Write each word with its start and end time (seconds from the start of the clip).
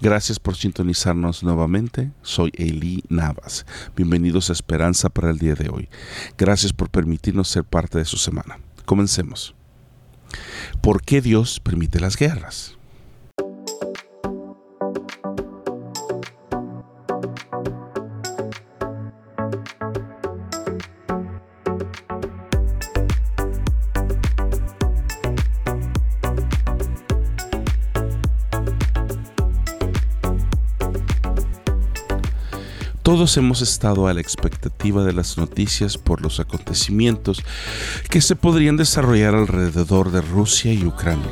Gracias 0.00 0.38
por 0.38 0.54
sintonizarnos 0.54 1.42
nuevamente. 1.42 2.12
Soy 2.22 2.52
Eli 2.54 3.02
Navas. 3.08 3.66
Bienvenidos 3.96 4.48
a 4.48 4.52
Esperanza 4.52 5.08
para 5.08 5.30
el 5.30 5.38
día 5.38 5.56
de 5.56 5.70
hoy. 5.70 5.88
Gracias 6.36 6.72
por 6.72 6.88
permitirnos 6.88 7.48
ser 7.48 7.64
parte 7.64 7.98
de 7.98 8.04
su 8.04 8.16
semana. 8.16 8.60
Comencemos. 8.84 9.56
¿Por 10.80 11.02
qué 11.02 11.20
Dios 11.20 11.58
permite 11.58 11.98
las 11.98 12.16
guerras? 12.16 12.77
Todos 33.08 33.38
hemos 33.38 33.62
estado 33.62 34.06
a 34.06 34.12
la 34.12 34.20
expectativa 34.20 35.02
de 35.02 35.14
las 35.14 35.38
noticias 35.38 35.96
por 35.96 36.20
los 36.20 36.40
acontecimientos 36.40 37.42
que 38.10 38.20
se 38.20 38.36
podrían 38.36 38.76
desarrollar 38.76 39.34
alrededor 39.34 40.10
de 40.10 40.20
Rusia 40.20 40.74
y 40.74 40.84
Ucrania. 40.84 41.30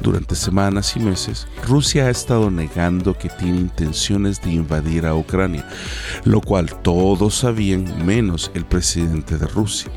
Durante 0.00 0.36
semanas 0.36 0.94
y 0.94 1.00
meses, 1.00 1.48
Rusia 1.66 2.06
ha 2.06 2.10
estado 2.10 2.52
negando 2.52 3.18
que 3.18 3.28
tiene 3.30 3.58
intenciones 3.58 4.40
de 4.42 4.52
invadir 4.52 5.06
a 5.06 5.16
Ucrania, 5.16 5.66
lo 6.22 6.40
cual 6.40 6.80
todos 6.82 7.34
sabían 7.34 8.06
menos 8.06 8.52
el 8.54 8.64
presidente 8.64 9.38
de 9.38 9.48
Rusia, 9.48 9.90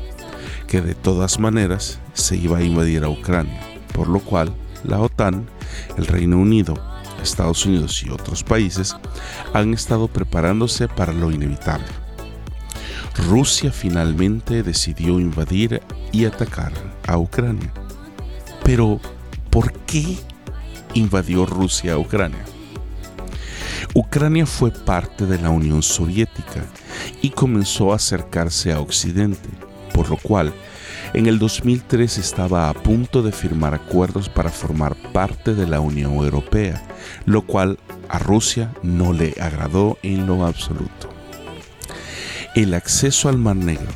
que 0.66 0.80
de 0.80 0.96
todas 0.96 1.38
maneras 1.38 2.00
se 2.14 2.36
iba 2.36 2.58
a 2.58 2.64
invadir 2.64 3.04
a 3.04 3.10
Ucrania, 3.10 3.60
por 3.92 4.08
lo 4.08 4.18
cual 4.18 4.52
la 4.82 4.98
OTAN, 4.98 5.46
el 5.96 6.08
Reino 6.08 6.36
Unido 6.36 6.93
Estados 7.24 7.66
Unidos 7.66 8.02
y 8.04 8.10
otros 8.10 8.44
países 8.44 8.96
han 9.52 9.74
estado 9.74 10.08
preparándose 10.08 10.88
para 10.88 11.12
lo 11.12 11.30
inevitable. 11.30 11.86
Rusia 13.28 13.70
finalmente 13.72 14.62
decidió 14.62 15.20
invadir 15.20 15.82
y 16.12 16.24
atacar 16.24 16.72
a 17.06 17.18
Ucrania. 17.18 17.72
Pero, 18.64 19.00
¿por 19.50 19.72
qué 19.72 20.16
invadió 20.94 21.46
Rusia 21.46 21.94
a 21.94 21.98
Ucrania? 21.98 22.44
Ucrania 23.94 24.46
fue 24.46 24.72
parte 24.72 25.26
de 25.26 25.38
la 25.38 25.50
Unión 25.50 25.82
Soviética 25.82 26.64
y 27.22 27.30
comenzó 27.30 27.92
a 27.92 27.96
acercarse 27.96 28.72
a 28.72 28.80
Occidente, 28.80 29.48
por 29.92 30.10
lo 30.10 30.16
cual 30.16 30.52
en 31.14 31.26
el 31.26 31.38
2003 31.38 32.18
estaba 32.18 32.68
a 32.68 32.74
punto 32.74 33.22
de 33.22 33.30
firmar 33.30 33.72
acuerdos 33.72 34.28
para 34.28 34.50
formar 34.50 34.96
parte 35.12 35.54
de 35.54 35.66
la 35.66 35.80
Unión 35.80 36.14
Europea, 36.14 36.82
lo 37.24 37.42
cual 37.42 37.78
a 38.08 38.18
Rusia 38.18 38.72
no 38.82 39.12
le 39.12 39.34
agradó 39.40 39.96
en 40.02 40.26
lo 40.26 40.44
absoluto. 40.44 41.08
El 42.56 42.74
acceso 42.74 43.28
al 43.28 43.38
Mar 43.38 43.56
Negro 43.56 43.92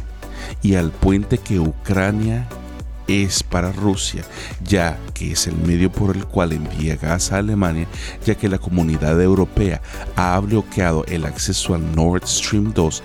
y 0.63 0.77
al 0.77 0.93
puente 0.93 1.39
que 1.39 1.59
Ucrania 1.59 2.49
es 3.09 3.43
para 3.43 3.73
Rusia, 3.73 4.23
ya 4.63 4.99
que 5.15 5.33
es 5.33 5.47
el 5.47 5.57
medio 5.57 5.91
por 5.91 6.15
el 6.15 6.27
cual 6.27 6.53
envía 6.53 6.97
gas 6.97 7.33
a 7.33 7.39
Alemania, 7.39 7.89
ya 8.25 8.35
que 8.37 8.49
la 8.49 8.59
comunidad 8.59 9.21
europea 9.21 9.81
ha 10.15 10.39
bloqueado 10.39 11.05
el 11.07 11.25
acceso 11.25 11.75
al 11.75 11.95
Nord 11.97 12.27
Stream 12.27 12.73
2, 12.75 13.03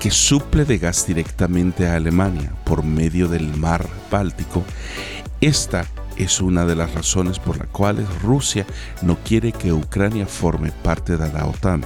que 0.00 0.10
suple 0.10 0.64
de 0.64 0.78
gas 0.78 1.06
directamente 1.06 1.86
a 1.86 1.94
Alemania 1.94 2.52
por 2.64 2.82
medio 2.84 3.28
del 3.28 3.56
mar 3.56 3.88
Báltico, 4.10 4.64
esta 5.40 5.86
es 6.16 6.40
una 6.40 6.64
de 6.64 6.76
las 6.76 6.94
razones 6.94 7.38
por 7.38 7.58
las 7.58 7.68
cuales 7.68 8.06
Rusia 8.22 8.66
no 9.02 9.18
quiere 9.24 9.52
que 9.52 9.72
Ucrania 9.72 10.26
forme 10.26 10.72
parte 10.72 11.16
de 11.16 11.32
la 11.32 11.46
OTAN, 11.46 11.84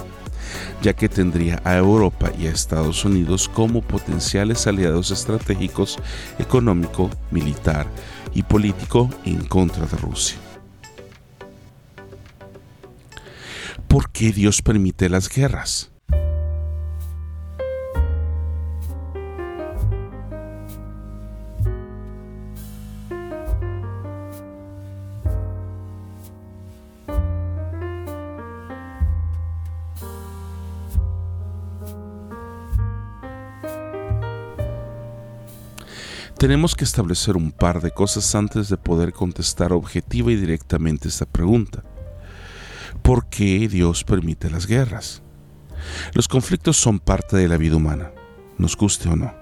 ya 0.81 0.93
que 0.93 1.09
tendría 1.09 1.61
a 1.63 1.77
Europa 1.77 2.31
y 2.37 2.47
a 2.47 2.51
Estados 2.51 3.05
Unidos 3.05 3.49
como 3.49 3.81
potenciales 3.81 4.67
aliados 4.67 5.11
estratégicos 5.11 5.97
económico, 6.37 7.09
militar 7.31 7.87
y 8.33 8.43
político 8.43 9.09
en 9.25 9.45
contra 9.45 9.85
de 9.85 9.97
Rusia. 9.97 10.37
¿Por 13.87 14.11
qué 14.11 14.31
Dios 14.31 14.61
permite 14.61 15.09
las 15.09 15.29
guerras? 15.29 15.91
Tenemos 36.39 36.73
que 36.73 36.85
establecer 36.85 37.35
un 37.35 37.51
par 37.51 37.81
de 37.81 37.91
cosas 37.91 38.33
antes 38.33 38.69
de 38.69 38.77
poder 38.77 39.11
contestar 39.11 39.73
objetiva 39.73 40.31
y 40.31 40.37
directamente 40.37 41.09
esta 41.09 41.25
pregunta. 41.25 41.83
¿Por 43.01 43.27
qué 43.27 43.67
Dios 43.67 44.05
permite 44.05 44.49
las 44.49 44.65
guerras? 44.65 45.21
Los 46.13 46.29
conflictos 46.29 46.77
son 46.77 46.99
parte 46.99 47.35
de 47.35 47.49
la 47.49 47.57
vida 47.57 47.75
humana, 47.75 48.13
nos 48.57 48.77
guste 48.77 49.09
o 49.09 49.17
no. 49.17 49.33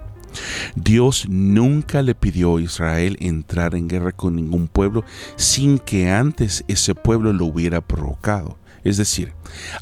Dios 0.75 1.27
nunca 1.29 2.01
le 2.01 2.15
pidió 2.15 2.57
a 2.57 2.61
Israel 2.61 3.15
entrar 3.19 3.75
en 3.75 3.87
guerra 3.87 4.11
con 4.11 4.35
ningún 4.35 4.67
pueblo 4.67 5.05
sin 5.35 5.77
que 5.77 6.09
antes 6.09 6.65
ese 6.67 6.95
pueblo 6.95 7.31
lo 7.31 7.45
hubiera 7.45 7.79
provocado. 7.81 8.57
Es 8.83 8.97
decir, 8.97 9.33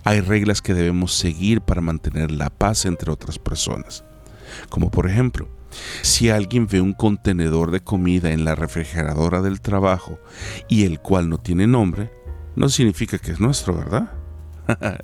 hay 0.03 0.19
reglas 0.19 0.61
que 0.61 0.73
debemos 0.73 1.13
seguir 1.13 1.61
para 1.61 1.79
mantener 1.79 2.31
la 2.31 2.49
paz 2.49 2.85
entre 2.85 3.09
otras 3.09 3.39
personas. 3.39 4.03
Como 4.69 4.91
por 4.91 5.09
ejemplo, 5.09 5.54
si 6.01 6.29
alguien 6.29 6.67
ve 6.67 6.81
un 6.81 6.93
contenedor 6.93 7.71
de 7.71 7.81
comida 7.81 8.31
en 8.31 8.45
la 8.45 8.55
refrigeradora 8.55 9.41
del 9.41 9.61
trabajo 9.61 10.19
y 10.67 10.85
el 10.85 10.99
cual 10.99 11.29
no 11.29 11.37
tiene 11.37 11.67
nombre, 11.67 12.11
no 12.55 12.69
significa 12.69 13.17
que 13.17 13.31
es 13.31 13.39
nuestro, 13.39 13.75
¿verdad? 13.75 14.11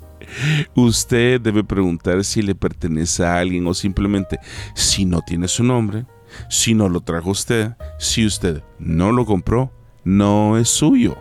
Usted 0.74 1.40
debe 1.40 1.64
preguntar 1.64 2.24
si 2.24 2.42
le 2.42 2.54
pertenece 2.54 3.24
a 3.24 3.38
alguien 3.38 3.66
o 3.66 3.74
simplemente 3.74 4.38
si 4.74 5.04
no 5.04 5.20
tiene 5.22 5.48
su 5.48 5.62
nombre, 5.64 6.06
si 6.48 6.74
no 6.74 6.88
lo 6.88 7.00
trajo 7.00 7.30
usted, 7.30 7.72
si 7.98 8.24
usted 8.26 8.62
no 8.78 9.12
lo 9.12 9.26
compró, 9.26 9.72
no 10.04 10.58
es 10.58 10.68
suyo. 10.68 11.16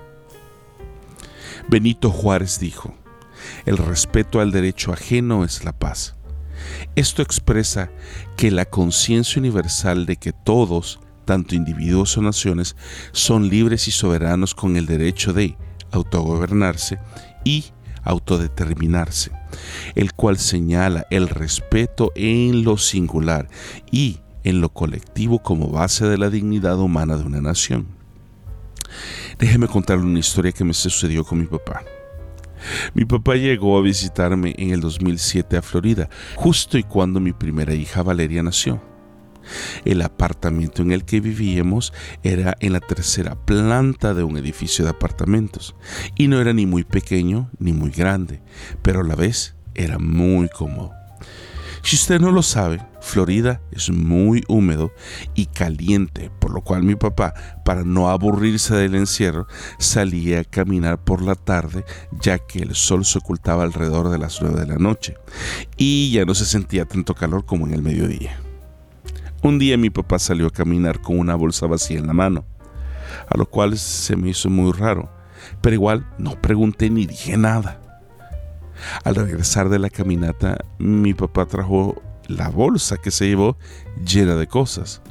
Benito 1.69 2.09
Juárez 2.09 2.59
dijo, 2.59 2.95
el 3.65 3.77
respeto 3.77 4.39
al 4.39 4.51
derecho 4.51 4.93
ajeno 4.93 5.43
es 5.43 5.63
la 5.63 5.77
paz. 5.77 6.15
Esto 6.95 7.21
expresa 7.21 7.89
que 8.35 8.51
la 8.51 8.65
conciencia 8.65 9.39
universal 9.39 10.05
de 10.05 10.17
que 10.17 10.33
todos, 10.33 10.99
tanto 11.23 11.55
individuos 11.55 12.17
o 12.17 12.21
naciones, 12.21 12.75
son 13.13 13.47
libres 13.47 13.87
y 13.87 13.91
soberanos 13.91 14.53
con 14.53 14.75
el 14.75 14.85
derecho 14.85 15.31
de 15.31 15.55
autogobernarse 15.91 16.99
y 17.45 17.65
autodeterminarse, 18.03 19.31
el 19.95 20.13
cual 20.13 20.37
señala 20.37 21.07
el 21.11 21.29
respeto 21.29 22.11
en 22.15 22.63
lo 22.63 22.77
singular 22.77 23.47
y 23.89 24.19
en 24.43 24.59
lo 24.59 24.69
colectivo 24.69 25.39
como 25.39 25.69
base 25.69 26.05
de 26.07 26.17
la 26.17 26.29
dignidad 26.29 26.77
humana 26.77 27.15
de 27.15 27.23
una 27.23 27.41
nación. 27.41 27.87
Déjeme 29.39 29.67
contarle 29.67 30.03
una 30.03 30.19
historia 30.19 30.51
que 30.51 30.65
me 30.65 30.73
sucedió 30.73 31.23
con 31.23 31.39
mi 31.39 31.45
papá. 31.45 31.83
Mi 32.93 33.05
papá 33.05 33.35
llegó 33.35 33.77
a 33.77 33.81
visitarme 33.81 34.55
en 34.57 34.71
el 34.71 34.81
2007 34.81 35.57
a 35.57 35.61
Florida, 35.61 36.09
justo 36.35 36.77
y 36.77 36.83
cuando 36.83 37.19
mi 37.19 37.33
primera 37.33 37.73
hija 37.73 38.03
Valeria 38.03 38.43
nació. 38.43 38.81
El 39.85 40.01
apartamento 40.01 40.81
en 40.81 40.91
el 40.91 41.03
que 41.03 41.19
vivíamos 41.19 41.93
era 42.23 42.55
en 42.59 42.73
la 42.73 42.79
tercera 42.79 43.35
planta 43.35 44.13
de 44.13 44.23
un 44.23 44.37
edificio 44.37 44.85
de 44.85 44.91
apartamentos 44.91 45.75
y 46.15 46.27
no 46.27 46.39
era 46.39 46.53
ni 46.53 46.65
muy 46.65 46.83
pequeño 46.83 47.49
ni 47.59 47.73
muy 47.73 47.91
grande, 47.91 48.41
pero 48.81 49.01
a 49.01 49.03
la 49.03 49.15
vez 49.15 49.55
era 49.73 49.97
muy 49.97 50.47
cómodo. 50.49 51.00
Si 51.83 51.95
usted 51.95 52.19
no 52.19 52.31
lo 52.31 52.43
sabe, 52.43 52.85
Florida 53.01 53.59
es 53.71 53.89
muy 53.89 54.43
húmedo 54.47 54.91
y 55.33 55.47
caliente, 55.47 56.31
por 56.39 56.51
lo 56.51 56.61
cual 56.61 56.83
mi 56.83 56.95
papá, 56.95 57.33
para 57.65 57.83
no 57.83 58.09
aburrirse 58.09 58.75
del 58.75 58.95
encierro, 58.95 59.47
salía 59.79 60.41
a 60.41 60.43
caminar 60.43 61.03
por 61.03 61.21
la 61.21 61.35
tarde 61.35 61.83
ya 62.21 62.37
que 62.37 62.59
el 62.59 62.75
sol 62.75 63.03
se 63.03 63.17
ocultaba 63.17 63.63
alrededor 63.63 64.09
de 64.09 64.19
las 64.19 64.41
9 64.41 64.59
de 64.59 64.67
la 64.67 64.77
noche 64.77 65.15
y 65.75 66.11
ya 66.11 66.23
no 66.23 66.35
se 66.35 66.45
sentía 66.45 66.85
tanto 66.85 67.15
calor 67.15 67.45
como 67.45 67.65
en 67.67 67.73
el 67.73 67.81
mediodía. 67.81 68.39
Un 69.41 69.57
día 69.57 69.75
mi 69.75 69.89
papá 69.89 70.19
salió 70.19 70.47
a 70.47 70.51
caminar 70.51 71.01
con 71.01 71.17
una 71.17 71.35
bolsa 71.35 71.65
vacía 71.65 71.97
en 71.97 72.05
la 72.05 72.13
mano, 72.13 72.45
a 73.27 73.37
lo 73.37 73.47
cual 73.47 73.77
se 73.79 74.15
me 74.15 74.29
hizo 74.29 74.49
muy 74.51 74.71
raro, 74.71 75.11
pero 75.61 75.73
igual 75.73 76.07
no 76.19 76.39
pregunté 76.39 76.91
ni 76.91 77.07
dije 77.07 77.37
nada. 77.37 77.80
Al 79.03 79.15
regresar 79.15 79.69
de 79.69 79.79
la 79.79 79.89
caminata, 79.89 80.57
mi 80.79 81.13
papá 81.13 81.45
trajo 81.45 82.01
la 82.27 82.49
bolsa 82.49 82.97
que 82.97 83.11
se 83.11 83.27
llevó 83.27 83.57
llena 84.05 84.35
de 84.35 84.47
cosas, 84.47 85.01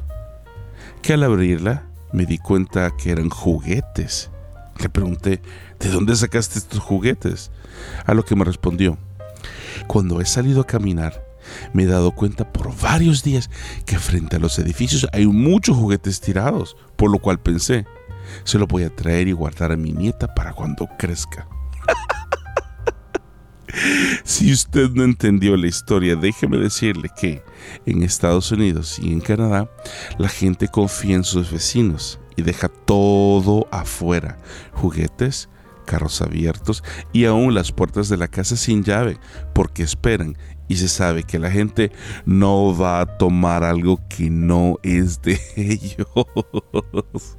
que 1.01 1.13
al 1.13 1.23
abrirla 1.23 1.83
me 2.11 2.25
di 2.25 2.37
cuenta 2.37 2.91
que 2.97 3.11
eran 3.11 3.29
juguetes. 3.29 4.29
Le 4.79 4.89
pregunté, 4.89 5.41
¿de 5.79 5.89
dónde 5.89 6.15
sacaste 6.15 6.59
estos 6.59 6.79
juguetes? 6.79 7.51
A 8.05 8.13
lo 8.13 8.23
que 8.23 8.35
me 8.35 8.43
respondió, 8.43 8.97
cuando 9.87 10.21
he 10.21 10.25
salido 10.25 10.61
a 10.61 10.67
caminar, 10.67 11.23
me 11.73 11.83
he 11.83 11.87
dado 11.87 12.11
cuenta 12.11 12.51
por 12.51 12.75
varios 12.79 13.23
días 13.23 13.49
que 13.85 13.99
frente 13.99 14.37
a 14.37 14.39
los 14.39 14.57
edificios 14.59 15.07
hay 15.11 15.27
muchos 15.27 15.77
juguetes 15.77 16.21
tirados, 16.21 16.77
por 16.95 17.11
lo 17.11 17.19
cual 17.19 17.39
pensé, 17.39 17.85
se 18.43 18.57
lo 18.57 18.67
voy 18.67 18.83
a 18.83 18.95
traer 18.95 19.27
y 19.27 19.33
guardar 19.33 19.71
a 19.71 19.77
mi 19.77 19.91
nieta 19.91 20.33
para 20.33 20.53
cuando 20.53 20.87
crezca. 20.97 21.47
si 24.23 24.51
usted 24.51 24.89
no 24.91 25.03
entendió 25.03 25.55
la 25.57 25.67
historia, 25.67 26.15
déjeme 26.15 26.57
decirle 26.57 27.09
que 27.19 27.43
en 27.85 28.03
Estados 28.03 28.51
Unidos 28.51 28.99
y 28.99 29.11
en 29.11 29.21
Canadá 29.21 29.69
la 30.17 30.29
gente 30.29 30.67
confía 30.67 31.15
en 31.15 31.23
sus 31.23 31.51
vecinos 31.51 32.19
y 32.35 32.41
deja 32.41 32.69
todo 32.69 33.67
afuera, 33.71 34.37
juguetes, 34.73 35.49
carros 35.85 36.21
abiertos 36.21 36.83
y 37.11 37.25
aún 37.25 37.53
las 37.53 37.71
puertas 37.71 38.09
de 38.09 38.17
la 38.17 38.27
casa 38.27 38.55
sin 38.55 38.83
llave, 38.83 39.17
porque 39.53 39.83
esperan 39.83 40.37
y 40.67 40.77
se 40.77 40.87
sabe 40.87 41.23
que 41.23 41.37
la 41.37 41.51
gente 41.51 41.91
no 42.25 42.77
va 42.77 43.01
a 43.01 43.17
tomar 43.17 43.63
algo 43.63 43.99
que 44.07 44.29
no 44.29 44.77
es 44.83 45.21
de 45.21 45.39
ellos. 45.57 47.37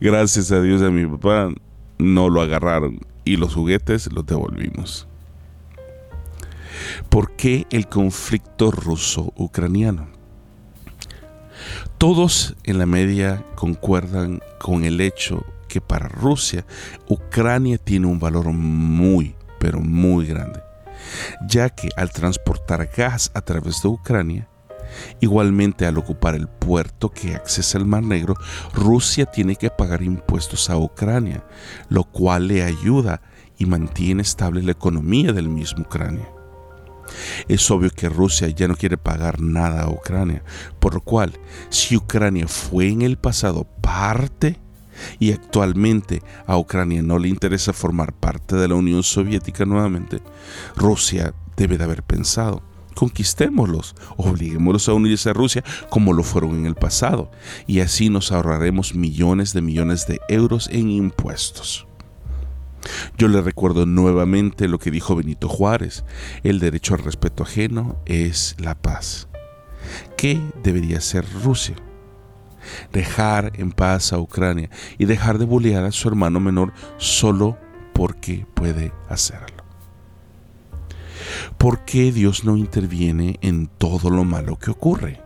Gracias 0.00 0.52
a 0.52 0.60
Dios 0.60 0.82
a 0.82 0.90
mi 0.90 1.06
papá 1.06 1.48
no 1.98 2.28
lo 2.28 2.42
agarraron 2.42 3.00
y 3.24 3.36
los 3.36 3.54
juguetes 3.54 4.12
los 4.12 4.26
devolvimos. 4.26 5.08
¿Por 7.08 7.36
qué 7.36 7.66
el 7.70 7.88
conflicto 7.88 8.70
ruso-ucraniano? 8.70 10.08
Todos 11.98 12.56
en 12.64 12.78
la 12.78 12.86
media 12.86 13.44
concuerdan 13.56 14.40
con 14.60 14.84
el 14.84 15.00
hecho 15.00 15.44
que 15.68 15.80
para 15.80 16.08
Rusia, 16.08 16.64
Ucrania 17.08 17.78
tiene 17.78 18.06
un 18.06 18.18
valor 18.18 18.52
muy, 18.52 19.34
pero 19.58 19.80
muy 19.80 20.26
grande, 20.26 20.60
ya 21.46 21.68
que 21.68 21.88
al 21.96 22.10
transportar 22.10 22.88
gas 22.96 23.30
a 23.34 23.42
través 23.42 23.82
de 23.82 23.88
Ucrania, 23.88 24.48
Igualmente, 25.20 25.86
al 25.86 25.98
ocupar 25.98 26.34
el 26.34 26.48
puerto 26.48 27.10
que 27.10 27.34
accesa 27.34 27.78
al 27.78 27.84
Mar 27.84 28.02
Negro, 28.02 28.34
Rusia 28.72 29.26
tiene 29.26 29.56
que 29.56 29.70
pagar 29.70 30.02
impuestos 30.02 30.70
a 30.70 30.78
Ucrania, 30.78 31.44
lo 31.88 32.04
cual 32.04 32.48
le 32.48 32.62
ayuda 32.62 33.20
y 33.58 33.66
mantiene 33.66 34.22
estable 34.22 34.62
la 34.62 34.72
economía 34.72 35.32
del 35.32 35.48
mismo 35.48 35.82
Ucrania. 35.82 36.26
Es 37.48 37.70
obvio 37.70 37.90
que 37.90 38.08
Rusia 38.08 38.48
ya 38.48 38.68
no 38.68 38.76
quiere 38.76 38.96
pagar 38.96 39.40
nada 39.40 39.82
a 39.82 39.90
Ucrania, 39.90 40.42
por 40.78 40.94
lo 40.94 41.00
cual, 41.00 41.38
si 41.70 41.96
Ucrania 41.96 42.48
fue 42.48 42.88
en 42.88 43.02
el 43.02 43.18
pasado 43.18 43.64
parte 43.80 44.58
y 45.18 45.32
actualmente 45.32 46.22
a 46.46 46.56
Ucrania 46.56 47.02
no 47.02 47.18
le 47.18 47.28
interesa 47.28 47.72
formar 47.72 48.12
parte 48.12 48.56
de 48.56 48.68
la 48.68 48.74
Unión 48.74 49.02
Soviética 49.02 49.64
nuevamente, 49.64 50.20
Rusia 50.76 51.34
debe 51.56 51.78
de 51.78 51.84
haber 51.84 52.02
pensado, 52.02 52.62
conquistémoslos, 52.94 53.94
obliguémoslos 54.16 54.88
a 54.88 54.94
unirse 54.94 55.30
a 55.30 55.34
Rusia 55.34 55.64
como 55.88 56.12
lo 56.12 56.22
fueron 56.22 56.56
en 56.56 56.66
el 56.66 56.74
pasado, 56.74 57.30
y 57.66 57.80
así 57.80 58.10
nos 58.10 58.32
ahorraremos 58.32 58.94
millones 58.94 59.52
de 59.52 59.62
millones 59.62 60.06
de 60.06 60.20
euros 60.28 60.68
en 60.72 60.90
impuestos. 60.90 61.87
Yo 63.16 63.28
le 63.28 63.40
recuerdo 63.40 63.86
nuevamente 63.86 64.68
lo 64.68 64.78
que 64.78 64.90
dijo 64.90 65.16
Benito 65.16 65.48
Juárez, 65.48 66.04
el 66.42 66.60
derecho 66.60 66.94
al 66.94 67.04
respeto 67.04 67.42
ajeno 67.42 68.00
es 68.06 68.56
la 68.58 68.74
paz. 68.74 69.28
¿Qué 70.16 70.40
debería 70.62 71.00
ser 71.00 71.24
Rusia? 71.42 71.76
Dejar 72.92 73.52
en 73.54 73.72
paz 73.72 74.12
a 74.12 74.18
Ucrania 74.18 74.68
y 74.98 75.06
dejar 75.06 75.38
de 75.38 75.44
bullear 75.44 75.84
a 75.84 75.92
su 75.92 76.08
hermano 76.08 76.40
menor 76.40 76.72
solo 76.98 77.56
porque 77.92 78.46
puede 78.54 78.92
hacerlo. 79.08 79.64
¿Por 81.56 81.84
qué 81.84 82.12
Dios 82.12 82.44
no 82.44 82.56
interviene 82.56 83.38
en 83.42 83.66
todo 83.66 84.10
lo 84.10 84.24
malo 84.24 84.56
que 84.56 84.70
ocurre? 84.70 85.20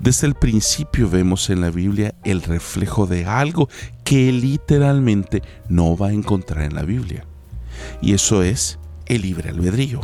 Desde 0.00 0.26
el 0.26 0.34
principio 0.34 1.08
vemos 1.08 1.48
en 1.50 1.60
la 1.60 1.70
Biblia 1.70 2.14
el 2.24 2.42
reflejo 2.42 3.06
de 3.06 3.24
algo 3.24 3.68
que 4.06 4.30
literalmente 4.30 5.42
no 5.68 5.96
va 5.96 6.08
a 6.08 6.12
encontrar 6.12 6.62
en 6.62 6.76
la 6.76 6.84
Biblia. 6.84 7.26
Y 8.00 8.14
eso 8.14 8.44
es 8.44 8.78
el 9.06 9.22
libre 9.22 9.50
albedrío, 9.50 10.00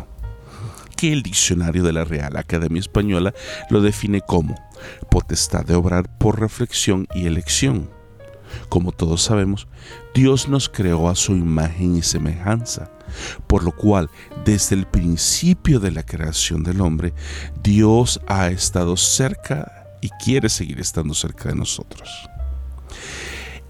que 0.97 1.13
el 1.13 1.23
diccionario 1.23 1.83
de 1.83 1.93
la 1.93 2.03
Real 2.03 2.35
Academia 2.35 2.81
Española 2.81 3.33
lo 3.69 3.81
define 3.81 4.19
como 4.19 4.55
potestad 5.09 5.63
de 5.65 5.75
obrar 5.75 6.17
por 6.17 6.41
reflexión 6.41 7.07
y 7.15 7.27
elección. 7.27 7.89
Como 8.67 8.91
todos 8.91 9.23
sabemos, 9.23 9.69
Dios 10.13 10.49
nos 10.49 10.67
creó 10.67 11.07
a 11.07 11.15
su 11.15 11.31
imagen 11.31 11.95
y 11.95 12.01
semejanza, 12.01 12.91
por 13.47 13.63
lo 13.63 13.71
cual 13.71 14.09
desde 14.43 14.75
el 14.75 14.85
principio 14.85 15.79
de 15.79 15.91
la 15.91 16.03
creación 16.03 16.63
del 16.63 16.81
hombre, 16.81 17.13
Dios 17.63 18.19
ha 18.27 18.49
estado 18.49 18.97
cerca 18.97 19.95
y 20.01 20.09
quiere 20.21 20.49
seguir 20.49 20.81
estando 20.81 21.13
cerca 21.13 21.47
de 21.47 21.55
nosotros. 21.55 22.09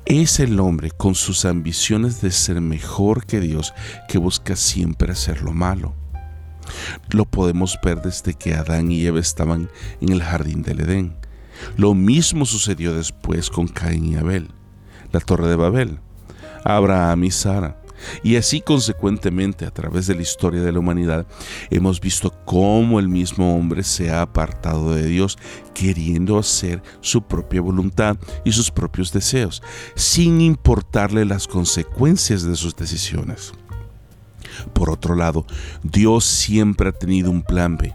Es 0.06 0.42
el 0.42 0.60
hombre 0.60 0.92
con 0.92 1.16
sus 1.16 1.46
ambiciones 1.46 2.22
de 2.22 2.32
ser 2.32 2.60
mejor 2.60 3.26
que 3.26 3.40
Dios 3.40 3.74
que 4.10 4.18
busca 4.18 4.58
siempre 4.58 5.14
hacer 5.14 5.42
lo 5.42 5.54
malo. 5.54 5.94
Lo 7.12 7.24
podemos 7.24 7.80
ver 7.82 8.02
desde 8.02 8.34
que 8.34 8.54
Adán 8.54 8.92
y 8.92 9.06
Eva 9.06 9.22
estaban 9.22 9.70
en 10.02 10.12
el 10.12 10.22
jardín 10.22 10.62
del 10.62 10.82
Edén. 10.82 11.16
Lo 11.78 11.94
mismo 11.94 12.46
sucedió 12.46 12.94
después 12.94 13.50
con 13.50 13.68
Caín 13.68 14.06
y 14.06 14.16
Abel, 14.16 14.50
la 15.14 15.22
torre 15.22 15.48
de 15.48 15.56
Babel, 15.56 16.00
Abraham 16.66 17.24
y 17.24 17.32
Sara, 17.32 17.82
y 18.24 18.36
así 18.36 18.62
consecuentemente 18.62 19.66
a 19.66 19.72
través 19.72 20.08
de 20.08 20.16
la 20.16 20.22
historia 20.22 20.62
de 20.62 20.72
la 20.72 20.80
humanidad 20.80 21.26
hemos 21.70 22.00
visto 22.00 22.32
cómo 22.46 23.00
el 23.00 23.08
mismo 23.08 23.56
hombre 23.56 23.84
se 23.84 24.10
ha 24.10 24.22
apartado 24.22 24.94
de 24.94 25.06
Dios 25.06 25.38
queriendo 25.74 26.38
hacer 26.38 26.82
su 27.02 27.24
propia 27.24 27.62
voluntad 27.62 28.18
y 28.46 28.52
sus 28.52 28.72
propios 28.72 29.12
deseos, 29.12 29.64
sin 29.96 30.42
importarle 30.42 31.26
las 31.26 31.48
consecuencias 31.48 32.44
de 32.44 32.56
sus 32.56 32.76
decisiones. 32.76 33.54
Por 34.74 34.90
otro 34.90 35.16
lado, 35.16 35.46
Dios 35.82 36.26
siempre 36.26 36.90
ha 36.90 36.92
tenido 36.92 37.32
un 37.32 37.42
plan 37.42 37.78
B 37.78 37.94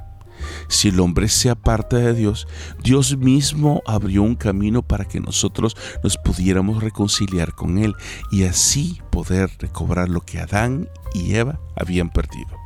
si 0.69 0.88
el 0.88 1.00
hombre 1.00 1.29
se 1.29 1.50
aparta 1.50 1.97
de 1.97 2.15
Dios, 2.15 2.47
Dios 2.82 3.17
mismo 3.17 3.82
abrió 3.87 4.23
un 4.23 4.37
camino 4.37 4.82
para 4.82 5.06
que 5.06 5.20
nosotros 5.20 5.76
nos 6.03 6.17
pudiéramos 6.19 6.82
reconciliar 6.82 7.55
con 7.55 7.79
Él 7.79 7.94
y 8.31 8.44
así 8.44 9.00
poder 9.11 9.50
recobrar 9.59 10.09
lo 10.09 10.20
que 10.20 10.38
Adán 10.38 10.88
y 11.15 11.35
Eva 11.35 11.59
habían 11.75 12.11
perdido, 12.11 12.57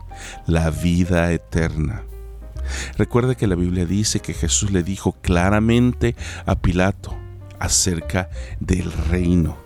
la 0.46 0.70
vida 0.70 1.32
eterna. 1.32 2.02
Recuerda 2.96 3.34
que 3.34 3.46
la 3.46 3.54
Biblia 3.54 3.86
dice 3.86 4.20
que 4.20 4.34
Jesús 4.34 4.70
le 4.70 4.82
dijo 4.82 5.12
claramente 5.20 6.14
a 6.46 6.56
Pilato 6.56 7.16
acerca 7.58 8.30
del 8.60 8.92
reino 8.92 9.56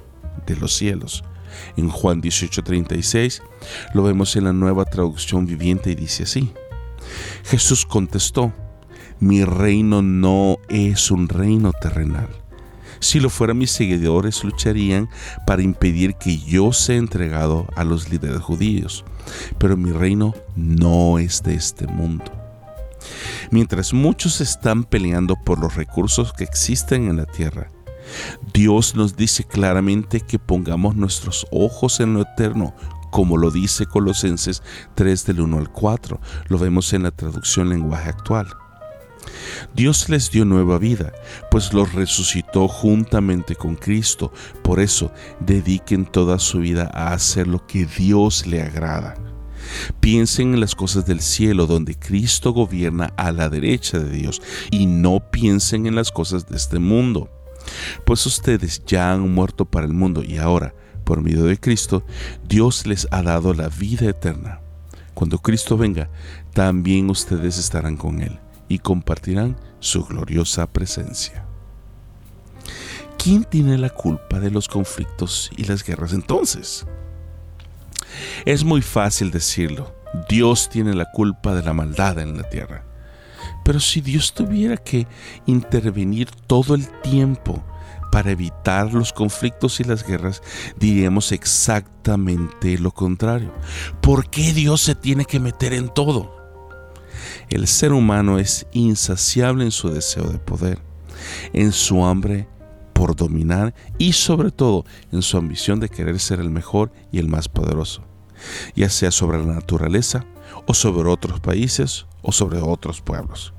de 0.47 0.57
los 0.57 0.75
cielos. 0.75 1.25
En 1.77 1.89
Juan 1.89 2.21
18:36 2.21 3.43
lo 3.95 4.03
vemos 4.03 4.37
en 4.37 4.45
la 4.45 4.53
nueva 4.53 4.85
traducción 4.85 5.47
viviente 5.47 5.91
y 5.91 5.95
dice 5.95 6.25
así. 6.25 6.53
Jesús 7.45 7.87
contestó, 7.87 8.53
mi 9.19 9.45
reino 9.45 10.03
no 10.03 10.59
es 10.69 11.11
un 11.11 11.29
reino 11.29 11.73
terrenal. 11.73 12.29
Si 13.01 13.21
lo 13.21 13.31
fuera, 13.31 13.55
mis 13.55 13.71
seguidores 13.71 14.43
lucharían 14.43 15.09
para 15.47 15.63
impedir 15.63 16.15
que 16.15 16.39
yo 16.39 16.73
sea 16.73 16.97
entregado 16.97 17.67
a 17.77 17.85
los 17.85 18.09
líderes 18.09 18.41
judíos. 18.41 19.05
Pero 19.59 19.77
mi 19.77 19.93
reino 19.93 20.35
no 20.55 21.19
es 21.19 21.43
de 21.43 21.55
este 21.55 21.87
mundo. 21.87 22.25
Mientras 23.51 23.93
muchos 23.93 24.41
están 24.41 24.85
peleando 24.85 25.37
por 25.37 25.59
los 25.59 25.77
recursos 25.77 26.33
que 26.33 26.45
existen 26.45 27.09
en 27.09 27.17
la 27.17 27.27
tierra, 27.27 27.71
Dios 28.53 28.95
nos 28.95 29.17
dice 29.17 29.45
claramente 29.45 30.21
que 30.21 30.39
pongamos 30.39 30.97
nuestros 30.97 31.47
ojos 31.51 32.01
en 32.01 32.15
lo 32.15 32.23
eterno, 32.23 32.75
como 33.11 33.37
lo 33.37 33.51
dice 33.51 33.87
Colosenses 33.87 34.63
3 34.95 35.27
del 35.27 35.41
1 35.41 35.59
al 35.59 35.71
4. 35.71 36.21
Lo 36.49 36.59
vemos 36.59 36.93
en 36.93 37.03
la 37.03 37.11
traducción 37.11 37.69
lenguaje 37.69 38.09
actual. 38.09 38.49
Dios 39.75 40.09
les 40.09 40.31
dio 40.31 40.45
nueva 40.45 40.79
vida, 40.79 41.13
pues 41.51 41.73
los 41.73 41.93
resucitó 41.93 42.69
juntamente 42.69 43.57
con 43.57 43.75
Cristo. 43.75 44.33
Por 44.63 44.81
eso, 44.81 45.13
dediquen 45.41 46.07
toda 46.07 46.39
su 46.39 46.61
vida 46.61 46.91
a 46.93 47.13
hacer 47.13 47.47
lo 47.47 47.67
que 47.67 47.87
Dios 47.87 48.47
le 48.47 48.63
agrada. 48.63 49.15
Piensen 50.01 50.55
en 50.55 50.61
las 50.61 50.75
cosas 50.75 51.07
del 51.07 51.21
cielo 51.21 51.67
donde 51.67 51.99
Cristo 51.99 52.53
gobierna 52.53 53.13
a 53.17 53.33
la 53.33 53.49
derecha 53.49 53.99
de 53.99 54.11
Dios 54.11 54.41
y 54.71 54.87
no 54.87 55.21
piensen 55.31 55.87
en 55.87 55.97
las 55.97 56.13
cosas 56.13 56.47
de 56.47 56.57
este 56.57 56.79
mundo. 56.79 57.29
Pues 58.05 58.25
ustedes 58.27 58.83
ya 58.87 59.13
han 59.13 59.35
muerto 59.35 59.65
para 59.65 59.87
el 59.87 59.93
mundo 59.93 60.23
y 60.23 60.39
ahora 60.39 60.73
por 61.07 61.23
medio 61.23 61.45
de 61.45 61.59
Cristo, 61.59 62.05
Dios 62.47 62.87
les 62.87 63.09
ha 63.11 63.23
dado 63.23 63.55
la 63.55 63.69
vida 63.69 64.11
eterna. 64.11 64.61
Cuando 65.15 65.39
Cristo 65.39 65.79
venga, 65.79 66.11
también 66.53 67.09
ustedes 67.09 67.57
estarán 67.57 67.97
con 67.97 68.21
Él 68.21 68.39
y 68.69 68.81
compartirán 68.81 69.57
su 69.81 70.05
gloriosa 70.05 70.67
presencia. 70.67 71.47
¿quién 73.27 73.43
tiene 73.43 73.77
la 73.77 73.91
culpa 73.91 74.39
de 74.39 74.53
los 74.53 74.69
conflictos 74.69 75.51
y 75.57 75.65
las 75.65 75.83
guerras 75.83 76.13
entonces? 76.13 76.87
Es 78.45 78.63
muy 78.63 78.83
fácil 78.83 79.33
decirlo. 79.33 79.93
Dios 80.29 80.69
tiene 80.71 80.95
la 80.95 81.11
culpa 81.11 81.53
de 81.53 81.65
la 81.65 81.73
maldad 81.73 82.21
en 82.21 82.37
la 82.37 82.49
tierra. 82.49 82.85
Pero 83.65 83.81
si 83.81 84.01
Dios 84.01 84.33
tuviera 84.33 84.77
que 84.77 85.09
intervenir 85.45 86.31
todo 86.47 86.77
el 86.77 86.87
tiempo 87.01 87.65
para 88.17 88.31
evitar 88.31 88.95
los 88.95 89.13
conflictos 89.13 89.79
y 89.79 89.85
las 89.85 90.03
guerras, 90.03 90.43
diríamos 90.79 91.33
exactamente 91.33 92.79
lo 92.79 92.91
contrario. 92.91 93.53
¿Por 94.01 94.31
qué 94.31 94.55
Dios 94.55 94.81
se 94.81 94.95
tiene 94.95 95.27
que 95.27 95.39
meter 95.39 95.75
en 95.75 95.91
todo? 95.91 96.35
El 97.51 97.67
ser 97.67 97.93
humano 97.93 98.39
es 98.39 98.67
insaciable 98.73 99.65
en 99.65 99.71
su 99.71 99.91
deseo 99.91 100.25
de 100.29 100.39
poder, 100.39 100.79
en 101.53 101.73
su 101.73 102.07
hambre 102.07 102.49
por 102.95 103.15
dominar 103.15 103.75
y 103.99 104.15
sobre 104.15 104.51
todo 104.51 104.87
en 105.13 105.21
su 105.21 105.37
ambición 105.37 105.79
de 105.79 105.91
querer 105.91 106.19
ser 106.19 106.41
el 106.41 106.49
mejor 106.49 106.91
y 107.13 107.19
el 107.19 107.29
más 107.29 107.51
poderoso, 107.51 108.03
ya 108.75 108.89
sea 108.89 109.11
sobre 109.11 109.45
la 109.45 109.53
naturaleza 109.53 110.25
o 110.67 110.73
sobre 110.73 111.11
otros 111.11 111.39
países 111.41 112.07
o 112.23 112.33
sobre 112.33 112.63
otros 112.63 113.03
pueblos. 113.03 113.53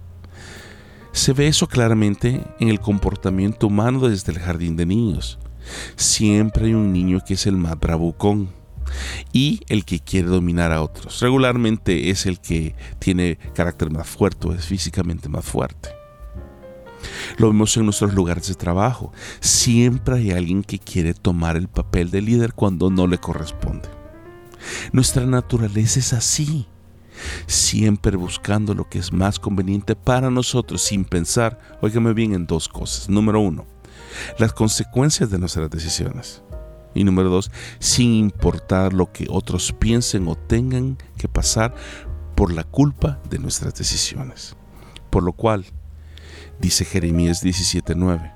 Se 1.18 1.34
ve 1.34 1.48
eso 1.48 1.68
claramente 1.68 2.44
en 2.60 2.70
el 2.70 2.80
comportamiento 2.80 3.66
humano 3.66 4.08
desde 4.08 4.32
el 4.32 4.38
jardín 4.38 4.78
de 4.78 4.86
niños. 4.86 5.40
Siempre 5.96 6.68
hay 6.68 6.76
un 6.76 6.94
niño 6.94 7.22
que 7.26 7.34
es 7.34 7.48
el 7.48 7.58
más 7.58 7.78
bravucón 7.78 8.50
y 9.34 9.62
el 9.68 9.84
que 9.84 10.00
quiere 10.00 10.28
dominar 10.28 10.72
a 10.72 10.84
otros. 10.84 11.20
Regularmente 11.20 12.12
es 12.12 12.28
el 12.28 12.40
que 12.40 12.76
tiene 13.00 13.40
carácter 13.56 13.90
más 13.90 14.08
fuerte 14.08 14.48
o 14.48 14.54
es 14.54 14.66
físicamente 14.66 15.28
más 15.28 15.44
fuerte. 15.44 15.90
Lo 17.38 17.48
vemos 17.48 17.76
en 17.78 17.86
nuestros 17.86 18.14
lugares 18.14 18.48
de 18.48 18.54
trabajo. 18.54 19.12
Siempre 19.40 20.18
hay 20.18 20.32
alguien 20.32 20.64
que 20.64 20.78
quiere 20.78 21.16
tomar 21.16 21.58
el 21.58 21.68
papel 21.68 22.12
de 22.12 22.22
líder 22.22 22.54
cuando 22.54 22.92
no 22.92 23.08
le 23.08 23.18
corresponde. 23.18 23.90
Nuestra 24.92 25.26
naturaleza 25.26 26.00
es 26.00 26.14
así 26.14 26.68
siempre 27.46 28.18
buscando 28.18 28.74
lo 28.74 28.90
que 28.90 29.00
es 29.00 29.12
más 29.12 29.40
conveniente 29.40 29.96
para 29.96 30.30
nosotros 30.30 30.82
sin 30.82 31.06
pensar, 31.06 31.60
óigame 31.82 32.14
bien, 32.14 32.34
en 32.34 32.48
dos 32.48 32.68
cosas. 32.68 33.10
Número 33.10 33.40
uno, 33.40 33.66
las 34.38 34.54
consecuencias 34.54 35.30
de 35.30 35.40
nuestras 35.40 35.70
decisiones. 35.70 36.44
Y 36.94 37.04
número 37.04 37.30
dos, 37.30 37.52
sin 37.80 38.14
importar 38.14 38.94
lo 38.94 39.12
que 39.12 39.28
otros 39.30 39.72
piensen 39.72 40.28
o 40.28 40.36
tengan 40.36 40.98
que 41.18 41.28
pasar 41.28 41.76
por 42.36 42.52
la 42.52 42.64
culpa 42.64 43.20
de 43.30 43.40
nuestras 43.40 43.76
decisiones. 43.76 44.56
Por 45.10 45.24
lo 45.24 45.34
cual, 45.34 45.66
dice 46.60 46.86
Jeremías 46.86 47.44
17:9, 47.44 48.34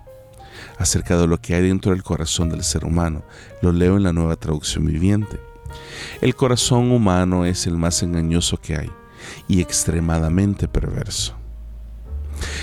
acerca 0.77 1.17
de 1.17 1.27
lo 1.27 1.41
que 1.41 1.55
hay 1.55 1.63
dentro 1.63 1.91
del 1.91 2.03
corazón 2.03 2.49
del 2.49 2.63
ser 2.63 2.85
humano, 2.85 3.23
lo 3.61 3.71
leo 3.71 3.97
en 3.97 4.03
la 4.03 4.13
nueva 4.13 4.35
traducción 4.35 4.85
viviente. 4.85 5.39
El 6.21 6.35
corazón 6.35 6.91
humano 6.91 7.45
es 7.45 7.67
el 7.67 7.77
más 7.77 8.03
engañoso 8.03 8.57
que 8.57 8.77
hay 8.77 8.91
y 9.47 9.61
extremadamente 9.61 10.67
perverso. 10.67 11.35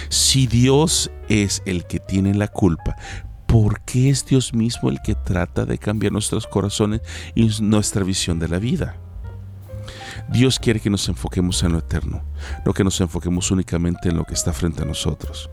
Si 0.09 0.47
Dios 0.47 1.11
es 1.29 1.63
el 1.67 1.87
que 1.87 2.01
tiene 2.01 2.35
la 2.35 2.49
culpa, 2.49 2.97
¿por 3.47 3.81
qué 3.83 4.11
es 4.11 4.27
Dios 4.27 4.55
mismo 4.55 4.91
el 4.91 5.01
que 5.03 5.15
trata 5.15 5.65
de 5.65 5.79
cambiar 5.79 6.13
nuestros 6.13 6.47
corazones 6.47 7.01
y 7.35 7.49
nuestra 7.61 8.05
visión 8.05 8.39
de 8.39 8.49
la 8.49 8.59
vida? 8.59 8.97
Dios 10.31 10.59
quiere 10.59 10.81
que 10.81 10.91
nos 10.91 11.09
enfoquemos 11.09 11.63
en 11.63 11.73
lo 11.73 11.79
eterno, 11.79 12.23
no 12.65 12.75
que 12.75 12.85
nos 12.85 13.01
enfoquemos 13.01 13.51
únicamente 13.51 14.09
en 14.09 14.17
lo 14.17 14.25
que 14.25 14.35
está 14.35 14.53
frente 14.53 14.83
a 14.83 14.87
nosotros, 14.87 15.51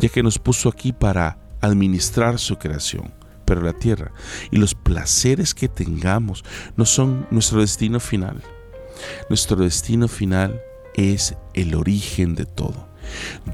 ya 0.00 0.08
que 0.08 0.22
nos 0.22 0.38
puso 0.38 0.68
aquí 0.68 0.92
para 0.92 1.38
administrar 1.60 2.38
su 2.38 2.56
creación 2.56 3.15
pero 3.46 3.62
la 3.62 3.72
tierra 3.72 4.12
y 4.50 4.56
los 4.56 4.74
placeres 4.74 5.54
que 5.54 5.68
tengamos 5.68 6.44
no 6.76 6.84
son 6.84 7.26
nuestro 7.30 7.60
destino 7.60 8.00
final. 8.00 8.42
Nuestro 9.28 9.56
destino 9.56 10.08
final 10.08 10.60
es 10.94 11.36
el 11.54 11.74
origen 11.74 12.34
de 12.34 12.44
todo. 12.46 12.88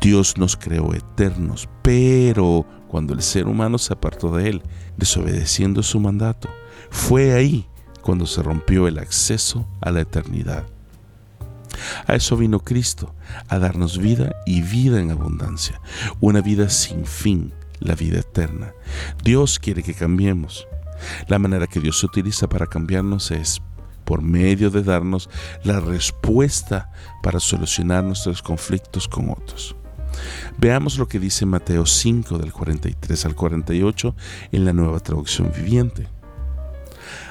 Dios 0.01 0.39
nos 0.39 0.57
creó 0.57 0.95
eternos, 0.95 1.69
pero 1.83 2.67
cuando 2.89 3.13
el 3.13 3.23
ser 3.23 3.47
humano 3.47 3.79
se 3.79 3.93
apartó 3.93 4.35
de 4.37 4.49
Él, 4.49 4.63
desobedeciendo 4.97 5.83
su 5.83 6.01
mandato, 6.01 6.49
fue 6.91 7.33
ahí 7.33 7.67
cuando 8.01 8.27
se 8.27 8.43
rompió 8.43 8.89
el 8.89 8.99
acceso 8.99 9.69
a 9.81 9.91
la 9.91 10.01
eternidad. 10.01 10.67
A 12.07 12.15
eso 12.15 12.37
vino 12.37 12.61
Cristo, 12.61 13.15
a 13.49 13.59
darnos 13.59 13.99
vida 13.99 14.37
y 14.47 14.63
vida 14.63 15.01
en 15.01 15.11
abundancia, 15.11 15.81
una 16.21 16.41
vida 16.41 16.69
sin 16.69 17.07
fin, 17.07 17.53
la 17.85 17.95
vida 17.95 18.21
eterna. 18.21 18.73
Dios 19.23 19.59
quiere 19.59 19.83
que 19.83 19.95
cambiemos. 19.95 20.67
La 21.29 21.39
manera 21.39 21.67
que 21.67 21.81
Dios 21.81 22.03
utiliza 22.05 22.49
para 22.49 22.67
cambiarnos 22.67 23.31
es 23.31 23.61
por 24.05 24.23
medio 24.23 24.71
de 24.71 24.83
darnos 24.83 25.29
la 25.65 25.81
respuesta 25.81 26.91
para 27.23 27.41
solucionar 27.41 28.05
nuestros 28.05 28.43
conflictos 28.43 29.09
con 29.09 29.31
otros. 29.31 29.77
Veamos 30.59 30.99
lo 30.99 31.09
que 31.09 31.19
dice 31.19 31.47
Mateo 31.47 31.87
5 31.87 32.39
del 32.39 32.53
43 32.53 33.27
al 33.27 33.35
48 33.35 34.15
en 34.53 34.65
la 34.65 34.73
nueva 34.73 35.01
traducción 35.01 35.51
viviente. 35.57 36.09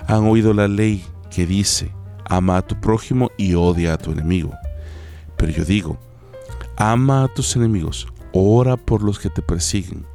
Han 0.07 0.25
oído 0.25 0.53
la 0.53 0.67
ley 0.67 1.05
que 1.29 1.45
dice, 1.45 1.93
ama 2.25 2.57
a 2.57 2.61
tu 2.67 2.79
prójimo 2.79 3.29
y 3.37 3.53
odia 3.53 3.93
a 3.93 3.97
tu 3.97 4.11
enemigo. 4.11 4.51
Pero 5.37 5.51
yo 5.51 5.65
digo, 5.65 5.99
ama 6.77 7.23
a 7.23 7.27
tus 7.27 7.55
enemigos, 7.55 8.07
ora 8.33 8.77
por 8.77 9.03
los 9.03 9.19
que 9.19 9.29
te 9.29 9.41
persiguen 9.41 10.05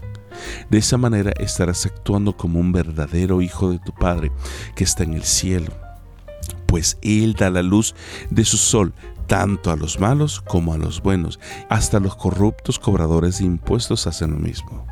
de 0.70 0.78
esa 0.78 0.96
manera 0.96 1.32
estarás 1.38 1.86
actuando 1.86 2.36
como 2.36 2.60
un 2.60 2.72
verdadero 2.72 3.42
hijo 3.42 3.70
de 3.70 3.78
tu 3.78 3.92
Padre 3.92 4.32
que 4.74 4.84
está 4.84 5.04
en 5.04 5.14
el 5.14 5.24
cielo, 5.24 5.72
pues 6.66 6.98
Él 7.02 7.34
da 7.34 7.50
la 7.50 7.62
luz 7.62 7.94
de 8.30 8.44
su 8.44 8.56
sol 8.56 8.92
tanto 9.26 9.70
a 9.70 9.76
los 9.76 9.98
malos 9.98 10.40
como 10.40 10.72
a 10.72 10.78
los 10.78 11.02
buenos. 11.02 11.38
Hasta 11.68 12.00
los 12.00 12.16
corruptos 12.16 12.78
cobradores 12.78 13.38
de 13.38 13.44
impuestos 13.44 14.06
hacen 14.06 14.30
lo 14.30 14.36
mismo. 14.36 14.86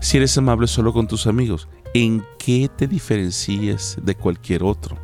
Si 0.00 0.16
eres 0.16 0.36
amable 0.38 0.66
solo 0.66 0.92
con 0.92 1.06
tus 1.06 1.26
amigos, 1.26 1.68
¿en 1.94 2.24
qué 2.38 2.68
te 2.76 2.86
diferencias 2.86 3.96
de 4.02 4.14
cualquier 4.14 4.62
otro? 4.62 4.98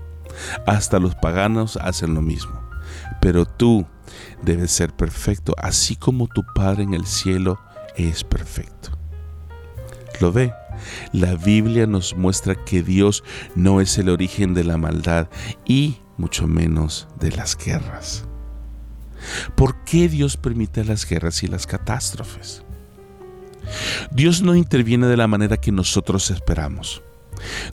Hasta 0.67 0.99
los 0.99 1.15
paganos 1.15 1.77
hacen 1.77 2.15
lo 2.15 2.23
mismo. 2.23 2.61
Pero 3.21 3.45
tú 3.45 3.87
debes 4.43 4.71
ser 4.71 4.95
perfecto, 4.95 5.55
así 5.59 5.97
como 5.97 6.29
tu 6.29 6.45
Padre 6.55 6.85
en 6.85 6.95
el 6.95 7.07
cielo 7.07 7.59
es 7.97 8.23
perfecto 8.25 8.98
lo 10.21 10.33
ve. 10.33 10.53
La 11.13 11.35
Biblia 11.35 11.87
nos 11.87 12.17
muestra 12.17 12.55
que 12.55 12.83
Dios 12.83 13.25
no 13.55 13.81
es 13.81 13.99
el 13.99 14.09
origen 14.09 14.55
de 14.55 14.65
la 14.65 14.77
maldad 14.77 15.29
y 15.67 15.99
mucho 16.17 16.47
menos 16.47 17.09
de 17.19 17.33
las 17.33 17.57
guerras. 17.57 18.25
¿Por 19.57 19.85
qué 19.85 20.09
Dios 20.09 20.37
permite 20.37 20.85
las 20.85 21.09
guerras 21.09 21.43
y 21.43 21.49
las 21.49 21.67
catástrofes? 21.67 22.65
Dios 24.11 24.43
no 24.43 24.55
interviene 24.55 25.07
de 25.07 25.17
la 25.17 25.27
manera 25.27 25.57
que 25.57 25.73
nosotros 25.73 26.31
esperamos. 26.31 27.03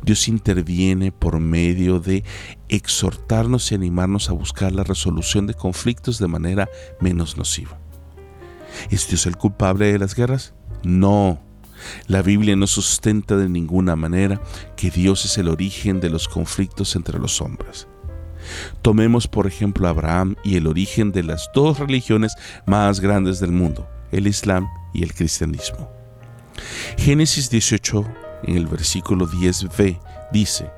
Dios 0.03 0.27
interviene 0.27 1.11
por 1.11 1.39
medio 1.39 1.99
de 1.99 2.23
exhortarnos 2.69 3.71
y 3.71 3.75
animarnos 3.75 4.29
a 4.29 4.33
buscar 4.33 4.71
la 4.71 4.83
resolución 4.83 5.47
de 5.47 5.53
conflictos 5.53 6.19
de 6.19 6.27
manera 6.27 6.69
menos 6.99 7.37
nociva. 7.37 7.79
¿Es 8.89 9.07
Dios 9.07 9.25
el 9.25 9.37
culpable 9.37 9.91
de 9.91 9.99
las 9.99 10.15
guerras? 10.15 10.53
No. 10.83 11.44
La 12.07 12.21
Biblia 12.21 12.55
no 12.55 12.67
sustenta 12.67 13.37
de 13.37 13.49
ninguna 13.49 13.95
manera 13.95 14.41
que 14.75 14.91
Dios 14.91 15.25
es 15.25 15.37
el 15.37 15.49
origen 15.49 15.99
de 15.99 16.09
los 16.09 16.27
conflictos 16.27 16.95
entre 16.95 17.19
los 17.19 17.41
hombres. 17.41 17.87
Tomemos 18.81 19.27
por 19.27 19.47
ejemplo 19.47 19.87
a 19.87 19.91
Abraham 19.91 20.35
y 20.43 20.55
el 20.57 20.67
origen 20.67 21.11
de 21.11 21.23
las 21.23 21.49
dos 21.53 21.79
religiones 21.79 22.35
más 22.65 22.99
grandes 22.99 23.39
del 23.39 23.51
mundo, 23.51 23.87
el 24.11 24.27
Islam 24.27 24.67
y 24.93 25.03
el 25.03 25.13
cristianismo. 25.13 25.89
Génesis 26.97 27.49
18, 27.49 28.05
en 28.43 28.57
el 28.57 28.67
versículo 28.67 29.27
10b, 29.27 29.99
dice, 30.31 30.69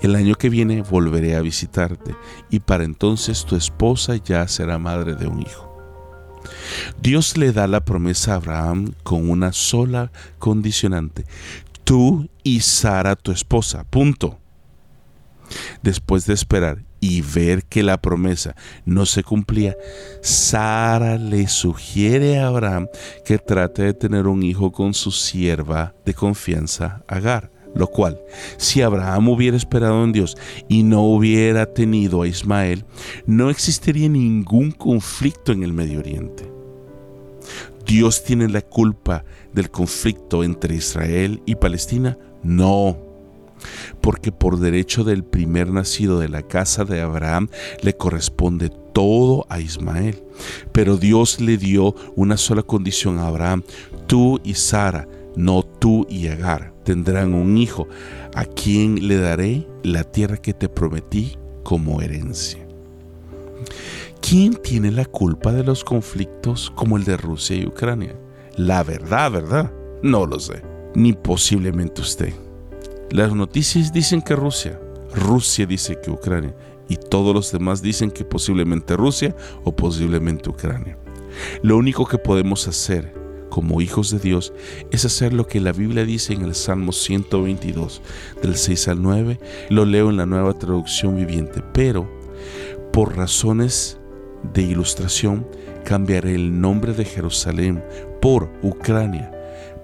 El 0.00 0.16
año 0.16 0.34
que 0.34 0.50
viene 0.50 0.82
volveré 0.82 1.36
a 1.36 1.40
visitarte 1.40 2.14
y 2.50 2.60
para 2.60 2.84
entonces 2.84 3.44
tu 3.44 3.56
esposa 3.56 4.16
ya 4.16 4.46
será 4.48 4.78
madre 4.78 5.14
de 5.14 5.26
un 5.26 5.40
hijo. 5.40 5.67
Dios 7.00 7.36
le 7.36 7.52
da 7.52 7.66
la 7.66 7.84
promesa 7.84 8.32
a 8.32 8.36
Abraham 8.36 8.92
con 9.02 9.28
una 9.28 9.52
sola 9.52 10.10
condicionante. 10.38 11.24
Tú 11.84 12.28
y 12.42 12.60
Sara, 12.60 13.16
tu 13.16 13.32
esposa. 13.32 13.84
Punto. 13.84 14.38
Después 15.82 16.26
de 16.26 16.34
esperar 16.34 16.84
y 17.00 17.22
ver 17.22 17.64
que 17.64 17.82
la 17.82 18.00
promesa 18.00 18.54
no 18.84 19.06
se 19.06 19.22
cumplía, 19.22 19.76
Sara 20.20 21.16
le 21.16 21.48
sugiere 21.48 22.38
a 22.38 22.48
Abraham 22.48 22.88
que 23.24 23.38
trate 23.38 23.82
de 23.82 23.94
tener 23.94 24.26
un 24.26 24.42
hijo 24.42 24.72
con 24.72 24.94
su 24.94 25.10
sierva 25.10 25.94
de 26.04 26.14
confianza, 26.14 27.02
Agar. 27.08 27.52
Lo 27.74 27.86
cual, 27.86 28.18
si 28.56 28.80
Abraham 28.80 29.28
hubiera 29.28 29.56
esperado 29.56 30.02
en 30.02 30.12
Dios 30.12 30.36
y 30.68 30.82
no 30.82 31.02
hubiera 31.02 31.66
tenido 31.66 32.22
a 32.22 32.28
Ismael, 32.28 32.84
no 33.26 33.50
existiría 33.50 34.08
ningún 34.08 34.72
conflicto 34.72 35.52
en 35.52 35.62
el 35.62 35.72
Medio 35.74 35.98
Oriente. 35.98 36.57
¿Dios 37.86 38.24
tiene 38.24 38.48
la 38.48 38.62
culpa 38.62 39.24
del 39.52 39.70
conflicto 39.70 40.44
entre 40.44 40.74
Israel 40.74 41.42
y 41.46 41.54
Palestina? 41.56 42.18
No 42.42 43.08
porque 44.00 44.32
por 44.32 44.58
derecho 44.58 45.04
del 45.04 45.24
primer 45.24 45.72
nacido 45.72 46.18
de 46.18 46.28
la 46.28 46.42
casa 46.42 46.84
de 46.84 47.00
Abraham 47.00 47.48
le 47.82 47.96
corresponde 47.96 48.70
todo 48.92 49.46
a 49.48 49.60
Ismael. 49.60 50.22
Pero 50.72 50.96
Dios 50.96 51.40
le 51.40 51.56
dio 51.56 51.94
una 52.16 52.36
sola 52.36 52.62
condición 52.62 53.18
a 53.18 53.26
Abraham, 53.26 53.62
tú 54.06 54.40
y 54.44 54.54
Sara, 54.54 55.08
no 55.36 55.62
tú 55.62 56.06
y 56.08 56.28
Agar, 56.28 56.72
tendrán 56.84 57.34
un 57.34 57.58
hijo, 57.58 57.88
a 58.34 58.44
quien 58.44 59.06
le 59.08 59.16
daré 59.16 59.66
la 59.82 60.04
tierra 60.04 60.36
que 60.36 60.54
te 60.54 60.68
prometí 60.68 61.36
como 61.62 62.00
herencia. 62.00 62.66
¿Quién 64.28 64.56
tiene 64.56 64.90
la 64.90 65.06
culpa 65.06 65.52
de 65.52 65.64
los 65.64 65.84
conflictos 65.84 66.70
como 66.74 66.98
el 66.98 67.04
de 67.04 67.16
Rusia 67.16 67.56
y 67.56 67.66
Ucrania? 67.66 68.14
La 68.58 68.82
verdad, 68.82 69.32
¿verdad? 69.32 69.72
No 70.02 70.26
lo 70.26 70.38
sé, 70.38 70.62
ni 70.94 71.14
posiblemente 71.14 72.02
usted. 72.02 72.34
Las 73.10 73.32
noticias 73.32 73.90
dicen 73.90 74.20
que 74.20 74.36
Rusia, 74.36 74.78
Rusia 75.14 75.64
dice 75.64 75.98
que 76.02 76.10
Ucrania 76.10 76.54
y 76.90 76.96
todos 76.96 77.34
los 77.34 77.50
demás 77.52 77.80
dicen 77.80 78.10
que 78.10 78.26
posiblemente 78.26 78.98
Rusia 78.98 79.34
o 79.64 79.74
posiblemente 79.74 80.50
Ucrania. 80.50 80.98
Lo 81.62 81.78
único 81.78 82.04
que 82.04 82.18
podemos 82.18 82.68
hacer 82.68 83.14
como 83.48 83.80
hijos 83.80 84.10
de 84.10 84.18
Dios 84.18 84.52
es 84.90 85.06
hacer 85.06 85.32
lo 85.32 85.46
que 85.46 85.58
la 85.58 85.72
Biblia 85.72 86.04
dice 86.04 86.34
en 86.34 86.42
el 86.42 86.54
Salmo 86.54 86.92
122 86.92 88.02
del 88.42 88.56
6 88.56 88.88
al 88.88 89.00
9. 89.00 89.40
Lo 89.70 89.86
leo 89.86 90.10
en 90.10 90.18
la 90.18 90.26
nueva 90.26 90.52
traducción 90.52 91.16
viviente, 91.16 91.62
pero 91.72 92.06
por 92.92 93.16
razones 93.16 93.98
de 94.42 94.62
ilustración 94.62 95.46
cambiaré 95.84 96.34
el 96.34 96.60
nombre 96.60 96.92
de 96.92 97.04
Jerusalén 97.04 97.82
por 98.20 98.50
Ucrania 98.62 99.32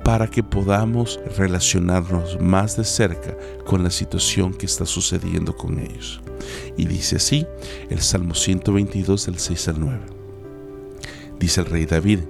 para 0.05 0.29
que 0.29 0.43
podamos 0.43 1.19
relacionarnos 1.37 2.39
más 2.41 2.77
de 2.77 2.85
cerca 2.85 3.37
con 3.65 3.83
la 3.83 3.91
situación 3.91 4.53
que 4.53 4.67
está 4.67 4.85
sucediendo 4.85 5.57
con 5.57 5.79
ellos. 5.79 6.21
Y 6.77 6.87
dice 6.87 7.17
así 7.17 7.47
el 7.89 8.01
Salmo 8.01 8.35
122 8.35 9.27
del 9.27 9.39
6 9.39 9.69
al 9.69 9.81
9. 9.81 10.01
Dice 11.39 11.63
el 11.63 11.67
rey 11.67 11.87
David, 11.87 12.21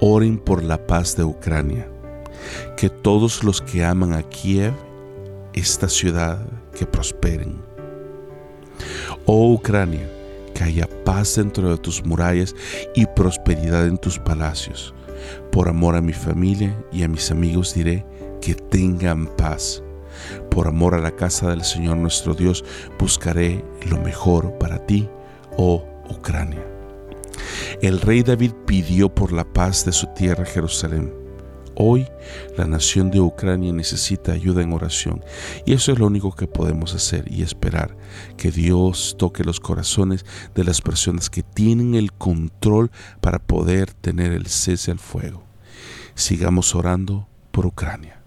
oren 0.00 0.38
por 0.38 0.62
la 0.62 0.86
paz 0.86 1.16
de 1.16 1.24
Ucrania, 1.24 1.88
que 2.76 2.88
todos 2.88 3.42
los 3.42 3.60
que 3.60 3.84
aman 3.84 4.12
a 4.12 4.22
Kiev, 4.22 4.72
esta 5.52 5.88
ciudad, 5.88 6.46
que 6.78 6.86
prosperen. 6.86 7.56
Oh 9.26 9.52
Ucrania, 9.52 10.08
que 10.54 10.64
haya 10.64 10.88
paz 11.04 11.36
dentro 11.36 11.70
de 11.70 11.78
tus 11.78 12.04
murallas 12.04 12.54
y 12.94 13.06
prosperidad 13.06 13.86
en 13.86 13.98
tus 13.98 14.18
palacios 14.18 14.94
por 15.50 15.68
amor 15.68 15.96
a 15.96 16.00
mi 16.00 16.12
familia 16.12 16.76
y 16.92 17.02
a 17.02 17.08
mis 17.08 17.30
amigos 17.30 17.74
diré 17.74 18.04
que 18.40 18.54
tengan 18.54 19.26
paz. 19.36 19.82
Por 20.50 20.68
amor 20.68 20.94
a 20.94 21.00
la 21.00 21.12
casa 21.12 21.50
del 21.50 21.64
Señor 21.64 21.96
nuestro 21.96 22.34
Dios 22.34 22.64
buscaré 22.98 23.64
lo 23.88 23.98
mejor 23.98 24.56
para 24.58 24.84
ti, 24.86 25.08
oh 25.56 25.84
Ucrania. 26.10 26.64
El 27.82 28.00
rey 28.00 28.22
David 28.22 28.52
pidió 28.66 29.12
por 29.12 29.32
la 29.32 29.44
paz 29.44 29.84
de 29.84 29.92
su 29.92 30.06
tierra 30.14 30.44
Jerusalén 30.44 31.23
Hoy 31.76 32.06
la 32.56 32.66
nación 32.66 33.10
de 33.10 33.20
Ucrania 33.20 33.72
necesita 33.72 34.32
ayuda 34.32 34.62
en 34.62 34.72
oración 34.72 35.24
y 35.66 35.72
eso 35.72 35.92
es 35.92 35.98
lo 35.98 36.06
único 36.06 36.34
que 36.34 36.46
podemos 36.46 36.94
hacer 36.94 37.30
y 37.30 37.42
esperar 37.42 37.96
que 38.36 38.50
Dios 38.50 39.16
toque 39.18 39.44
los 39.44 39.60
corazones 39.60 40.24
de 40.54 40.64
las 40.64 40.80
personas 40.80 41.30
que 41.30 41.42
tienen 41.42 41.94
el 41.94 42.12
control 42.12 42.90
para 43.20 43.38
poder 43.38 43.92
tener 43.92 44.32
el 44.32 44.46
cese 44.46 44.90
al 44.90 44.98
fuego. 44.98 45.42
Sigamos 46.14 46.74
orando 46.74 47.28
por 47.50 47.66
Ucrania. 47.66 48.23